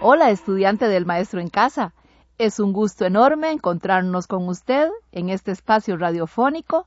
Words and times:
Hola, 0.00 0.30
estudiante 0.30 0.86
del 0.86 1.06
Maestro 1.06 1.40
en 1.40 1.48
Casa. 1.48 1.92
Es 2.38 2.60
un 2.60 2.72
gusto 2.72 3.04
enorme 3.04 3.50
encontrarnos 3.50 4.28
con 4.28 4.48
usted 4.48 4.90
en 5.10 5.28
este 5.28 5.50
espacio 5.50 5.96
radiofónico 5.96 6.86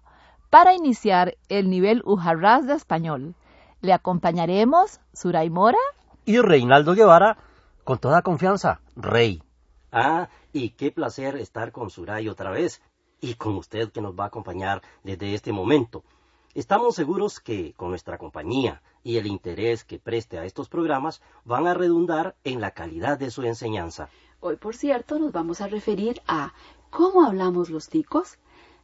para 0.49 0.73
iniciar 0.73 1.35
el 1.49 1.69
nivel 1.69 2.03
Ujarras 2.05 2.65
de 2.65 2.73
español. 2.73 3.35
Le 3.81 3.91
acompañaremos 3.91 5.01
Suray 5.13 5.49
Mora 5.49 5.77
y 6.23 6.39
Reinaldo 6.39 6.93
Guevara 6.93 7.37
con 7.83 7.97
toda 7.97 8.21
confianza, 8.21 8.79
Rey. 8.95 9.43
Ah, 9.91 10.29
y 10.53 10.69
qué 10.69 10.89
placer 10.89 11.35
estar 11.35 11.73
con 11.73 11.89
Suray 11.89 12.29
otra 12.29 12.49
vez 12.49 12.81
y 13.19 13.33
con 13.33 13.55
usted 13.55 13.91
que 13.91 13.99
nos 13.99 14.17
va 14.17 14.23
a 14.23 14.27
acompañar 14.27 14.81
desde 15.03 15.33
este 15.33 15.51
momento. 15.51 16.05
Estamos 16.53 16.95
seguros 16.95 17.39
que 17.39 17.73
con 17.77 17.91
nuestra 17.91 18.17
compañía 18.17 18.81
y 19.03 19.15
el 19.15 19.25
interés 19.25 19.85
que 19.85 19.99
preste 19.99 20.37
a 20.37 20.43
estos 20.43 20.67
programas 20.67 21.21
van 21.45 21.65
a 21.65 21.73
redundar 21.73 22.35
en 22.43 22.59
la 22.59 22.71
calidad 22.71 23.17
de 23.17 23.31
su 23.31 23.43
enseñanza. 23.43 24.09
Hoy, 24.41 24.57
por 24.57 24.75
cierto, 24.75 25.17
nos 25.17 25.31
vamos 25.31 25.61
a 25.61 25.67
referir 25.67 26.21
a 26.27 26.53
¿cómo 26.89 27.23
hablamos 27.23 27.69
los 27.69 27.87
ticos? 27.87 28.37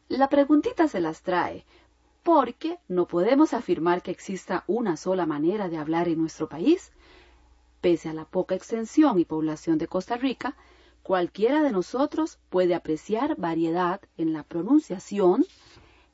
La 0.07 0.29
preguntita 0.29 0.87
se 0.87 1.01
las 1.01 1.23
trae, 1.23 1.65
porque 2.23 2.79
no 2.87 3.05
podemos 3.05 3.53
afirmar 3.53 4.01
que 4.01 4.11
exista 4.11 4.63
una 4.67 4.95
sola 4.95 5.25
manera 5.25 5.67
de 5.67 5.77
hablar 5.77 6.07
en 6.07 6.19
nuestro 6.19 6.47
país. 6.47 6.93
Pese 7.81 8.07
a 8.07 8.13
la 8.13 8.23
poca 8.23 8.55
extensión 8.55 9.19
y 9.19 9.25
población 9.25 9.77
de 9.77 9.89
Costa 9.89 10.15
Rica, 10.15 10.55
cualquiera 11.03 11.61
de 11.61 11.71
nosotros 11.71 12.39
puede 12.49 12.75
apreciar 12.75 13.35
variedad 13.35 13.99
en 14.15 14.31
la 14.31 14.43
pronunciación, 14.43 15.45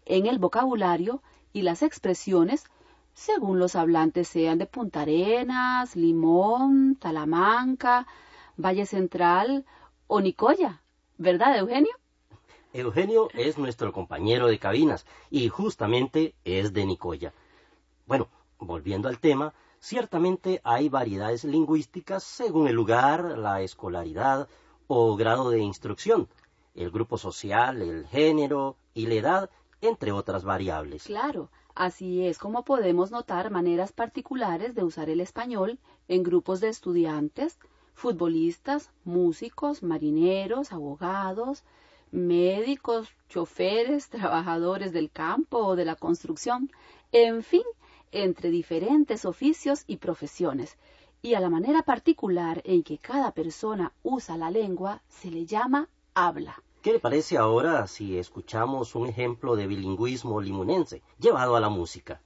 en 0.06 0.26
el 0.26 0.40
vocabulario 0.40 1.22
y 1.54 1.62
las 1.62 1.84
expresiones 1.84 2.66
según 3.14 3.60
los 3.60 3.76
hablantes 3.76 4.28
sean 4.28 4.58
de 4.58 4.66
Punta 4.66 5.02
Arenas, 5.02 5.96
Limón, 5.96 6.96
Talamanca, 6.96 8.08
Valle 8.58 8.86
Central 8.86 9.66
o 10.08 10.20
Nicoya. 10.20 10.82
¿Verdad, 11.18 11.58
Eugenio? 11.58 11.92
Eugenio 12.74 13.30
es 13.36 13.60
nuestro 13.60 13.94
compañero 13.94 14.48
de 14.48 14.58
cabinas 14.58 15.06
y 15.30 15.48
justamente 15.48 16.34
es 16.44 16.74
de 16.74 16.86
Nicoya. 16.86 17.34
Bueno, 18.08 18.30
volviendo 18.58 19.10
al 19.10 19.20
tema, 19.20 19.54
ciertamente 19.80 20.60
hay 20.64 20.90
variedades 20.90 21.44
lingüísticas 21.44 22.24
según 22.24 22.68
el 22.68 22.76
lugar, 22.76 23.38
la 23.38 23.62
escolaridad 23.62 24.50
o 24.88 25.16
grado 25.16 25.52
de 25.52 25.60
instrucción, 25.60 26.28
el 26.74 26.90
grupo 26.90 27.20
social, 27.20 27.82
el 27.84 28.08
género 28.08 28.76
y 28.96 29.06
la 29.06 29.14
edad 29.14 29.50
entre 29.84 30.12
otras 30.12 30.44
variables. 30.44 31.04
Claro, 31.04 31.50
así 31.76 32.26
es 32.26 32.38
como 32.38 32.64
podemos 32.64 33.12
notar 33.12 33.52
maneras 33.52 33.92
particulares 33.92 34.76
de 34.76 34.84
usar 34.84 35.10
el 35.10 35.20
español 35.20 35.80
en 36.08 36.24
grupos 36.24 36.62
de 36.62 36.70
estudiantes, 36.70 37.60
futbolistas, 37.94 38.92
músicos, 39.04 39.84
marineros, 39.84 40.72
abogados, 40.72 41.64
médicos, 42.12 43.10
choferes, 43.28 44.10
trabajadores 44.10 44.94
del 44.94 45.12
campo 45.12 45.58
o 45.58 45.76
de 45.76 45.86
la 45.86 45.96
construcción, 45.96 46.72
en 47.12 47.44
fin, 47.44 47.64
entre 48.12 48.52
diferentes 48.52 49.26
oficios 49.26 49.84
y 49.88 49.98
profesiones. 49.98 50.78
Y 51.22 51.34
a 51.34 51.40
la 51.40 51.50
manera 51.50 51.84
particular 51.84 52.62
en 52.66 52.84
que 52.84 53.00
cada 53.00 53.32
persona 53.32 53.94
usa 54.04 54.38
la 54.38 54.52
lengua 54.52 55.02
se 55.10 55.30
le 55.30 55.46
llama 55.46 55.90
habla. 56.14 56.62
¿Qué 56.84 56.92
le 56.92 57.00
parece 57.00 57.38
ahora 57.38 57.88
si 57.88 58.18
escuchamos 58.18 58.94
un 58.94 59.08
ejemplo 59.08 59.56
de 59.56 59.68
bilingüismo 59.68 60.42
limonense 60.42 61.02
llevado 61.18 61.56
a 61.56 61.62
la 61.62 61.70
música? 61.70 62.22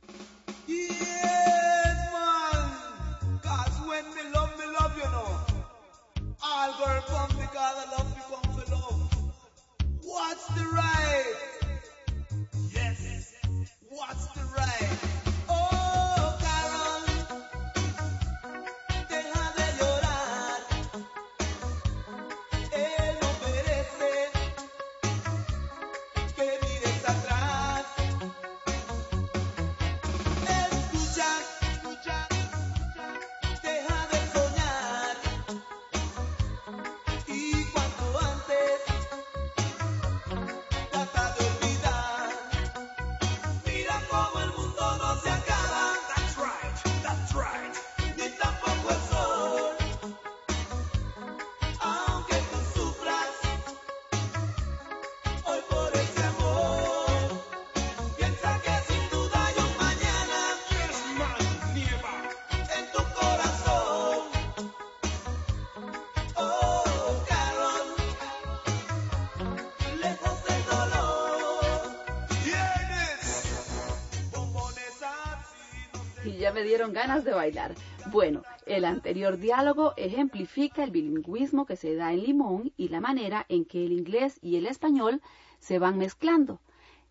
Ya 76.35 76.51
me 76.51 76.63
dieron 76.63 76.93
ganas 76.93 77.23
de 77.23 77.33
bailar. 77.33 77.75
Bueno, 78.11 78.43
el 78.65 78.85
anterior 78.85 79.37
diálogo 79.37 79.93
ejemplifica 79.97 80.83
el 80.83 80.91
bilingüismo 80.91 81.65
que 81.65 81.75
se 81.75 81.95
da 81.95 82.11
en 82.11 82.23
Limón 82.23 82.73
y 82.77 82.89
la 82.89 82.99
manera 82.99 83.45
en 83.49 83.65
que 83.65 83.85
el 83.85 83.93
inglés 83.93 84.39
y 84.41 84.57
el 84.57 84.65
español 84.65 85.21
se 85.59 85.79
van 85.79 85.97
mezclando. 85.97 86.59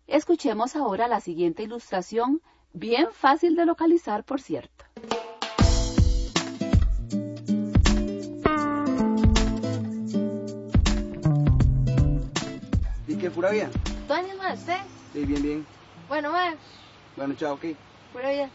Escuchemos 0.07 0.75
ahora 0.75 1.07
la 1.07 1.19
siguiente 1.19 1.63
ilustración, 1.63 2.41
bien 2.73 3.07
fácil 3.11 3.55
de 3.55 3.65
localizar, 3.65 4.23
por 4.23 4.41
cierto. 4.41 4.85
¿Y 13.07 13.15
qué, 13.15 13.31
pura 13.31 13.51
bien? 13.51 13.69
¿Todo 14.07 14.19
más, 14.37 14.67
eh? 14.69 14.77
Sí, 15.13 15.25
bien, 15.25 15.41
bien. 15.41 15.65
Bueno, 16.07 16.31
más. 16.31 16.55
Bueno, 17.15 17.33
chao, 17.35 17.55
ok. 17.55 17.65
Pura 18.13 18.29
bien. 18.31 18.49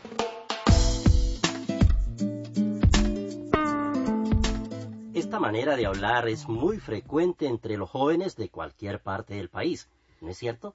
Esta 5.32 5.40
manera 5.40 5.76
de 5.76 5.86
hablar 5.86 6.28
es 6.28 6.46
muy 6.46 6.78
frecuente 6.78 7.46
entre 7.46 7.78
los 7.78 7.88
jóvenes 7.88 8.36
de 8.36 8.50
cualquier 8.50 9.00
parte 9.00 9.32
del 9.32 9.48
país, 9.48 9.88
¿no 10.20 10.28
es 10.28 10.36
cierto? 10.36 10.74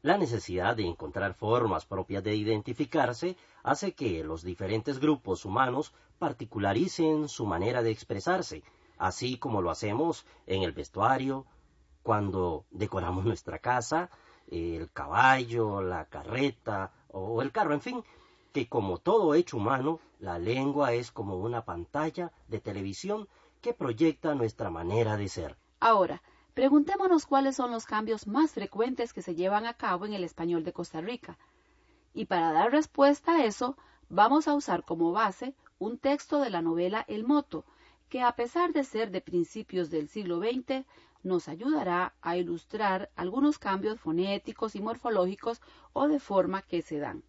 La 0.00 0.16
necesidad 0.16 0.74
de 0.74 0.86
encontrar 0.86 1.34
formas 1.34 1.84
propias 1.84 2.24
de 2.24 2.34
identificarse 2.34 3.36
hace 3.62 3.92
que 3.92 4.24
los 4.24 4.42
diferentes 4.42 4.98
grupos 4.98 5.44
humanos 5.44 5.92
particularicen 6.18 7.28
su 7.28 7.44
manera 7.44 7.82
de 7.82 7.90
expresarse, 7.90 8.62
así 8.96 9.36
como 9.36 9.60
lo 9.60 9.70
hacemos 9.70 10.24
en 10.46 10.62
el 10.62 10.72
vestuario, 10.72 11.44
cuando 12.02 12.64
decoramos 12.70 13.26
nuestra 13.26 13.58
casa, 13.58 14.08
el 14.50 14.90
caballo, 14.92 15.82
la 15.82 16.06
carreta 16.06 16.90
o 17.10 17.42
el 17.42 17.52
carro, 17.52 17.74
en 17.74 17.82
fin, 17.82 18.04
que 18.54 18.66
como 18.66 18.96
todo 18.96 19.34
hecho 19.34 19.58
humano, 19.58 20.00
la 20.20 20.38
lengua 20.38 20.94
es 20.94 21.12
como 21.12 21.36
una 21.36 21.66
pantalla 21.66 22.32
de 22.48 22.60
televisión 22.60 23.28
que 23.60 23.74
proyecta 23.74 24.34
nuestra 24.34 24.70
manera 24.70 25.16
de 25.16 25.28
ser. 25.28 25.56
Ahora, 25.80 26.22
preguntémonos 26.54 27.26
cuáles 27.26 27.56
son 27.56 27.70
los 27.70 27.86
cambios 27.86 28.26
más 28.26 28.52
frecuentes 28.52 29.12
que 29.12 29.22
se 29.22 29.34
llevan 29.34 29.66
a 29.66 29.74
cabo 29.74 30.06
en 30.06 30.12
el 30.12 30.24
español 30.24 30.64
de 30.64 30.72
Costa 30.72 31.00
Rica. 31.00 31.38
Y 32.14 32.26
para 32.26 32.52
dar 32.52 32.72
respuesta 32.72 33.36
a 33.36 33.44
eso, 33.44 33.76
vamos 34.08 34.48
a 34.48 34.54
usar 34.54 34.84
como 34.84 35.12
base 35.12 35.54
un 35.78 35.98
texto 35.98 36.40
de 36.40 36.50
la 36.50 36.62
novela 36.62 37.04
El 37.06 37.24
Moto, 37.24 37.64
que 38.08 38.22
a 38.22 38.32
pesar 38.32 38.72
de 38.72 38.84
ser 38.84 39.10
de 39.10 39.20
principios 39.20 39.90
del 39.90 40.08
siglo 40.08 40.40
XX, 40.40 40.84
nos 41.22 41.48
ayudará 41.48 42.14
a 42.22 42.36
ilustrar 42.36 43.10
algunos 43.16 43.58
cambios 43.58 44.00
fonéticos 44.00 44.74
y 44.74 44.80
morfológicos 44.80 45.60
o 45.92 46.08
de 46.08 46.20
forma 46.20 46.62
que 46.62 46.82
se 46.82 46.98
dan. 46.98 47.22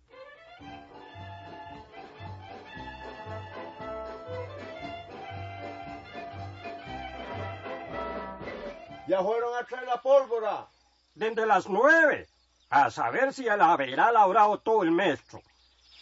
Ya 9.09 9.23
fueron 9.23 9.57
a 9.57 9.65
traer 9.65 9.87
la 9.87 9.99
pólvora. 9.99 10.67
Desde 11.15 11.43
las 11.47 11.67
nueve. 11.67 12.27
A 12.69 12.91
saber 12.91 13.33
si 13.33 13.45
la 13.45 13.71
habrá 13.73 14.11
labrado 14.11 14.59
todo 14.59 14.83
el 14.83 14.91
maestro. 14.91 15.41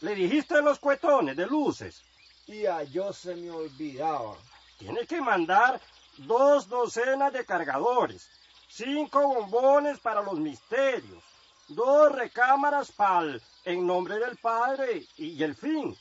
Le 0.01 0.13
dijiste 0.13 0.61
los 0.61 0.77
cuetones 0.77 1.37
de 1.37 1.47
luces. 1.47 2.03
Y 2.47 2.65
a 2.65 2.83
yo 2.83 3.13
se 3.13 3.33
me 3.35 3.49
olvidaba. 3.49 4.35
Tiene 4.77 5.07
que 5.07 5.21
mandar 5.21 5.79
dos 6.17 6.67
docenas 6.67 7.31
de 7.31 7.45
cargadores, 7.45 8.29
cinco 8.67 9.21
bombones 9.25 9.99
para 9.99 10.21
los 10.21 10.37
misterios, 10.37 11.23
dos 11.69 12.11
recámaras 12.11 12.91
para 12.91 13.39
en 13.63 13.87
nombre 13.87 14.19
del 14.19 14.35
Padre 14.35 15.07
y 15.15 15.41
el 15.41 15.55
fin. 15.55 15.97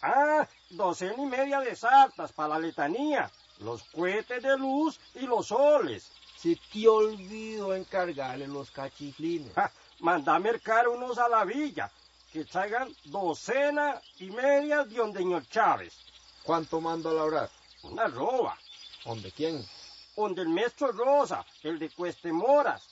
Ah, 0.00 0.48
docena 0.70 1.22
y 1.22 1.26
media 1.26 1.60
de 1.60 1.76
sartas 1.76 2.32
para 2.32 2.54
la 2.54 2.58
letanía, 2.60 3.30
los 3.58 3.82
cohetes 3.84 4.42
de 4.42 4.56
luz 4.56 4.98
y 5.14 5.26
los 5.26 5.48
soles. 5.48 6.10
Si 6.40 6.54
te 6.56 6.86
olvido 6.88 7.74
encargarle 7.74 8.46
los 8.46 8.70
cachiflines. 8.70 9.52
Ja, 9.54 9.70
manda 10.00 10.34
a 10.34 10.38
mercar 10.38 10.86
unos 10.88 11.18
a 11.18 11.28
la 11.28 11.44
villa, 11.44 11.90
que 12.32 12.44
traigan 12.44 12.94
docena 13.06 14.00
y 14.20 14.30
media 14.30 14.84
de 14.84 15.00
ondeño 15.00 15.40
Chávez. 15.50 15.94
¿Cuánto 16.44 16.80
mando 16.80 17.10
a 17.10 17.14
labrar? 17.14 17.50
Una 17.82 18.06
roba. 18.06 18.56
¿Dónde 19.04 19.32
quién? 19.32 19.66
Donde 20.16 20.42
el 20.42 20.48
maestro 20.48 20.92
Rosa, 20.92 21.44
el 21.62 21.78
de 21.78 21.90
Cuestemoras. 21.90 22.82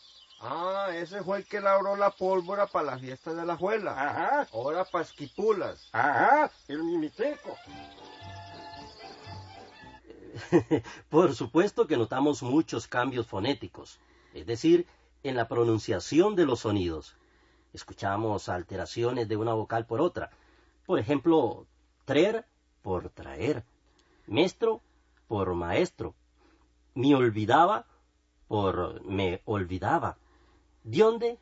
Ah, 0.40 0.88
ese 0.92 1.22
fue 1.22 1.38
el 1.38 1.46
que 1.46 1.60
labró 1.60 1.96
la 1.96 2.10
pólvora 2.10 2.66
para 2.66 2.92
la 2.92 2.98
fiesta 2.98 3.32
de 3.32 3.46
la 3.46 3.54
abuela. 3.54 3.92
Ajá, 3.92 4.48
Ahora 4.52 4.84
pa' 4.84 5.00
esquipulas. 5.02 5.88
ajá, 5.92 6.50
el 6.68 6.82
mimiteco. 6.82 7.56
Por 11.08 11.34
supuesto 11.34 11.86
que 11.86 11.96
notamos 11.96 12.42
muchos 12.42 12.86
cambios 12.86 13.26
fonéticos, 13.26 14.00
es 14.34 14.46
decir, 14.46 14.86
en 15.22 15.36
la 15.36 15.48
pronunciación 15.48 16.34
de 16.34 16.46
los 16.46 16.60
sonidos. 16.60 17.16
Escuchamos 17.72 18.48
alteraciones 18.48 19.28
de 19.28 19.36
una 19.36 19.52
vocal 19.54 19.86
por 19.86 20.00
otra. 20.00 20.30
Por 20.86 20.98
ejemplo, 20.98 21.66
traer 22.04 22.46
por 22.82 23.10
traer, 23.10 23.64
maestro 24.26 24.80
por 25.26 25.54
maestro, 25.54 26.14
me 26.94 27.14
olvidaba 27.14 27.86
por 28.46 29.04
me 29.04 29.42
olvidaba, 29.44 30.16
de 30.84 30.98
dónde 30.98 31.38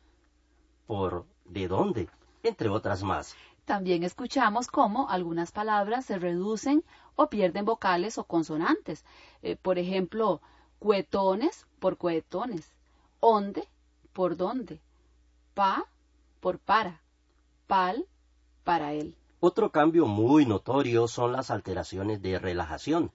por 0.87 1.25
de 1.45 1.67
dónde, 1.67 2.09
entre 2.41 2.69
otras 2.69 3.03
más. 3.03 3.35
También 3.65 4.03
escuchamos 4.03 4.67
cómo 4.67 5.09
algunas 5.09 5.51
palabras 5.51 6.05
se 6.05 6.19
reducen 6.19 6.83
o 7.15 7.29
pierden 7.29 7.65
vocales 7.65 8.19
o 8.19 8.23
consonantes. 8.23 9.03
Eh, 9.41 9.55
por 9.55 9.79
ejemplo, 9.79 10.39
cuetones 10.77 11.65
por 11.79 11.97
cuetones, 11.97 12.71
onde 13.19 13.67
por 14.13 14.37
dónde, 14.37 14.79
pa 15.55 15.85
por 16.41 16.59
para, 16.59 17.01
pal 17.65 18.05
para 18.63 18.93
él. 18.93 19.15
Otro 19.39 19.71
cambio 19.71 20.05
muy 20.05 20.45
notorio 20.45 21.07
son 21.07 21.31
las 21.31 21.49
alteraciones 21.49 22.21
de 22.21 22.37
relajación, 22.37 23.11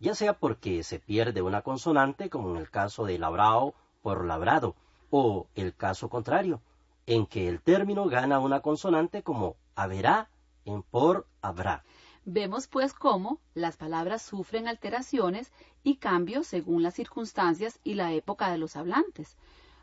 ya 0.00 0.14
sea 0.14 0.32
porque 0.32 0.82
se 0.84 1.00
pierde 1.00 1.42
una 1.42 1.60
consonante, 1.60 2.30
como 2.30 2.50
en 2.50 2.56
el 2.56 2.70
caso 2.70 3.04
de 3.04 3.18
labrao 3.18 3.74
por 4.02 4.24
labrado, 4.24 4.74
o 5.10 5.46
el 5.54 5.74
caso 5.74 6.08
contrario, 6.08 6.62
en 7.06 7.26
que 7.26 7.46
el 7.46 7.60
término 7.60 8.06
gana 8.06 8.38
una 8.38 8.60
consonante 8.60 9.22
como 9.22 9.56
haberá 9.74 10.28
en 10.64 10.82
por 10.82 11.26
habrá. 11.40 11.84
Vemos 12.24 12.68
pues 12.68 12.92
cómo 12.92 13.40
las 13.54 13.76
palabras 13.76 14.22
sufren 14.22 14.68
alteraciones 14.68 15.52
y 15.82 15.96
cambios 15.96 16.46
según 16.46 16.82
las 16.82 16.94
circunstancias 16.94 17.80
y 17.82 17.94
la 17.94 18.12
época 18.12 18.50
de 18.50 18.58
los 18.58 18.76
hablantes. 18.76 19.36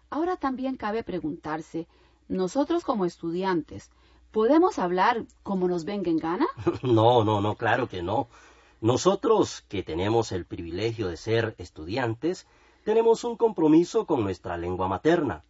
Ahora 0.09 0.37
también 0.37 0.77
cabe 0.77 1.03
preguntarse, 1.03 1.87
nosotros 2.29 2.83
como 2.83 3.05
estudiantes, 3.05 3.91
¿podemos 4.31 4.79
hablar 4.79 5.25
como 5.43 5.67
nos 5.67 5.83
venga 5.83 6.09
en 6.09 6.17
gana? 6.17 6.47
No, 6.83 7.23
no, 7.23 7.41
no, 7.41 7.55
claro 7.55 7.89
que 7.89 8.01
no. 8.01 8.27
Nosotros, 8.81 9.65
que 9.67 9.83
tenemos 9.83 10.31
el 10.31 10.45
privilegio 10.45 11.09
de 11.09 11.17
ser 11.17 11.55
estudiantes, 11.57 12.47
tenemos 12.85 13.25
un 13.25 13.35
compromiso 13.35 14.05
con 14.05 14.23
nuestra 14.23 14.57
lengua 14.57 14.87
materna, 14.87 15.43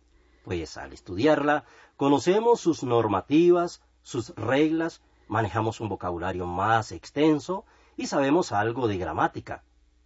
pues 0.43 0.77
al 0.77 0.93
estudiarla 0.93 1.65
conocemos 1.95 2.59
sus 2.59 2.83
normativas, 2.83 3.83
sus 4.09 4.29
reglas, 4.35 5.01
manejamos 5.27 5.79
un 5.79 5.87
vocabulario 5.87 6.47
más 6.47 6.91
extenso 6.91 7.63
y 7.95 8.07
sabemos 8.07 8.51
algo 8.51 8.87
de 8.87 8.97
gramática. 8.97 9.63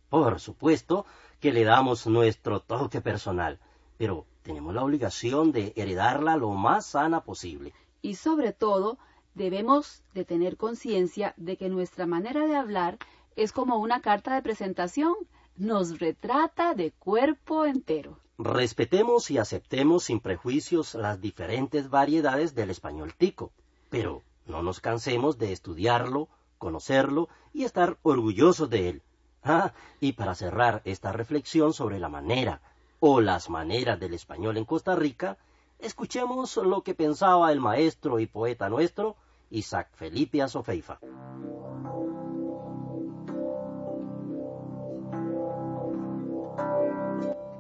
Por 0.09 0.41
supuesto 0.41 1.05
que 1.39 1.53
le 1.53 1.63
damos 1.63 2.05
nuestro 2.05 2.59
toque 2.59 2.99
personal, 2.99 3.59
pero 3.97 4.25
tenemos 4.41 4.73
la 4.73 4.83
obligación 4.83 5.53
de 5.53 5.71
heredarla 5.77 6.35
lo 6.35 6.49
más 6.49 6.87
sana 6.87 7.23
posible. 7.23 7.73
Y 8.01 8.15
sobre 8.15 8.51
todo, 8.51 8.97
debemos 9.35 10.03
de 10.13 10.25
tener 10.25 10.57
conciencia 10.57 11.33
de 11.37 11.55
que 11.55 11.69
nuestra 11.69 12.05
manera 12.05 12.45
de 12.45 12.57
hablar 12.57 12.97
es 13.37 13.53
como 13.53 13.77
una 13.77 14.01
carta 14.01 14.35
de 14.35 14.41
presentación, 14.41 15.15
nos 15.55 15.99
retrata 15.99 16.73
de 16.73 16.91
cuerpo 16.91 17.65
entero. 17.65 18.19
Respetemos 18.37 19.31
y 19.31 19.37
aceptemos 19.37 20.03
sin 20.03 20.19
prejuicios 20.19 20.93
las 20.93 21.21
diferentes 21.21 21.89
variedades 21.89 22.53
del 22.53 22.69
español 22.69 23.13
tico, 23.15 23.53
pero 23.93 24.23
no 24.47 24.63
nos 24.63 24.79
cansemos 24.79 25.37
de 25.37 25.53
estudiarlo, 25.53 26.27
conocerlo 26.57 27.29
y 27.53 27.63
estar 27.63 27.99
orgullosos 28.01 28.67
de 28.67 28.89
él. 28.89 29.03
Ah, 29.43 29.71
y 29.99 30.13
para 30.13 30.33
cerrar 30.33 30.81
esta 30.83 31.11
reflexión 31.11 31.73
sobre 31.73 31.99
la 31.99 32.09
manera 32.09 32.59
o 32.99 33.21
las 33.21 33.51
maneras 33.51 33.99
del 33.99 34.15
español 34.15 34.57
en 34.57 34.65
Costa 34.65 34.95
Rica, 34.95 35.37
escuchemos 35.77 36.57
lo 36.57 36.81
que 36.81 36.95
pensaba 36.95 37.51
el 37.51 37.59
maestro 37.59 38.17
y 38.17 38.25
poeta 38.25 38.67
nuestro, 38.67 39.15
Isaac 39.51 39.89
Felipe 39.93 40.41
Azofeifa. 40.41 40.97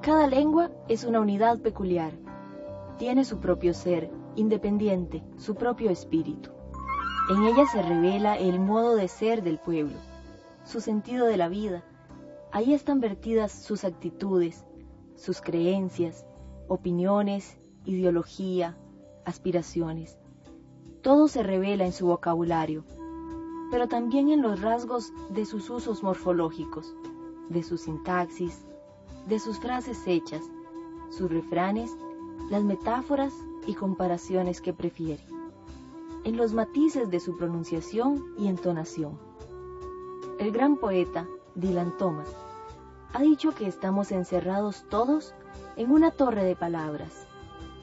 Cada 0.01 0.25
lengua 0.25 0.71
es 0.87 1.03
una 1.03 1.19
unidad 1.19 1.59
peculiar. 1.59 2.13
Tiene 2.97 3.23
su 3.23 3.39
propio 3.39 3.75
ser, 3.75 4.09
independiente, 4.35 5.23
su 5.37 5.55
propio 5.55 5.89
espíritu. 5.89 6.49
En 7.29 7.43
ella 7.43 7.65
se 7.65 7.81
revela 7.81 8.37
el 8.37 8.59
modo 8.59 8.95
de 8.95 9.07
ser 9.07 9.43
del 9.43 9.57
pueblo, 9.59 9.95
su 10.63 10.81
sentido 10.81 11.25
de 11.25 11.37
la 11.37 11.47
vida. 11.47 11.83
Ahí 12.51 12.73
están 12.73 12.99
vertidas 12.99 13.51
sus 13.51 13.83
actitudes, 13.85 14.65
sus 15.15 15.41
creencias, 15.41 16.25
opiniones, 16.67 17.57
ideología, 17.85 18.77
aspiraciones. 19.25 20.17
Todo 21.01 21.27
se 21.27 21.43
revela 21.43 21.85
en 21.85 21.93
su 21.93 22.07
vocabulario, 22.07 22.83
pero 23.71 23.87
también 23.87 24.29
en 24.29 24.41
los 24.41 24.61
rasgos 24.61 25.11
de 25.29 25.45
sus 25.45 25.69
usos 25.69 26.03
morfológicos, 26.03 26.93
de 27.49 27.63
su 27.63 27.77
sintaxis, 27.77 28.65
de 29.27 29.39
sus 29.39 29.59
frases 29.59 30.03
hechas, 30.05 30.43
sus 31.09 31.31
refranes, 31.31 31.91
las 32.49 32.63
metáforas 32.63 33.33
y 33.65 33.75
comparaciones 33.75 34.61
que 34.61 34.73
prefiere, 34.73 35.23
en 36.23 36.37
los 36.37 36.53
matices 36.53 37.09
de 37.09 37.19
su 37.19 37.37
pronunciación 37.37 38.33
y 38.37 38.47
entonación. 38.47 39.19
El 40.39 40.51
gran 40.51 40.77
poeta, 40.77 41.27
Dylan 41.55 41.97
Thomas, 41.97 42.29
ha 43.13 43.21
dicho 43.21 43.53
que 43.53 43.67
estamos 43.67 44.11
encerrados 44.11 44.85
todos 44.89 45.33
en 45.75 45.91
una 45.91 46.11
torre 46.11 46.43
de 46.43 46.55
palabras. 46.55 47.27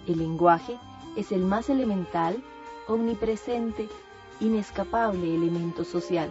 El 0.06 0.18
lenguaje 0.18 0.78
es 1.16 1.32
el 1.32 1.42
más 1.42 1.70
elemental, 1.70 2.42
omnipresente, 2.88 3.88
inescapable 4.40 5.34
elemento 5.34 5.84
social. 5.84 6.30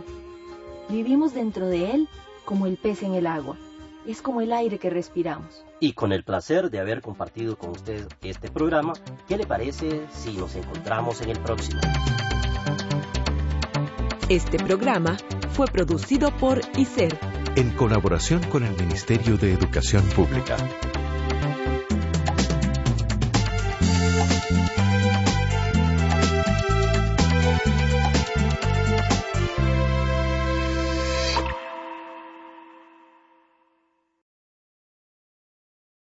Vivimos 0.90 1.34
dentro 1.34 1.68
de 1.68 1.92
él 1.92 2.10
como 2.46 2.66
el 2.66 2.78
pez 2.78 3.04
en 3.04 3.14
el 3.14 3.28
agua. 3.28 3.58
Es 4.06 4.22
como 4.22 4.42
el 4.42 4.52
aire 4.52 4.80
que 4.80 4.90
respiramos. 4.90 5.66
Y 5.80 5.94
con 5.94 6.12
el 6.12 6.24
placer 6.24 6.70
de 6.70 6.80
haber 6.80 7.02
compartido 7.02 7.58
con 7.58 7.72
usted 7.72 8.08
este 8.22 8.50
programa, 8.50 8.94
¿qué 9.28 9.38
le 9.38 9.46
parece 9.46 10.02
si 10.12 10.36
nos 10.38 10.56
encontramos 10.56 11.22
en 11.22 11.30
el 11.30 11.40
próximo? 11.40 11.80
Este 14.30 14.58
programa 14.60 15.18
fue 15.52 15.68
producido 15.68 16.36
por 16.38 16.62
ICER 16.78 17.18
en 17.56 17.72
colaboración 17.72 18.42
con 18.44 18.64
el 18.64 18.76
Ministerio 18.78 19.38
de 19.38 19.54
Educación 19.54 20.04
Pública. 20.16 20.56